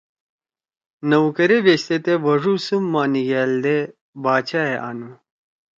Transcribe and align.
نوکر 1.09 1.49
ئے 1.53 1.57
بیشتے 1.65 1.97
تے 2.03 2.13
بھوڙُو 2.23 2.53
سُم 2.65 2.83
ما 2.93 3.03
نیِگھألدے 3.11 3.77
باچا 4.23 4.61
ئے 4.69 4.75
آنُو۔ 4.87 5.11